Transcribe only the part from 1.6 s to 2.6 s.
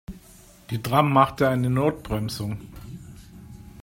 Notbremsung.